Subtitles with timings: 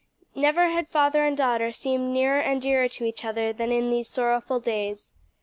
[0.33, 4.09] Never had father and daughter seemed nearer and dearer to each other than in these
[4.09, 5.11] sorrowful days.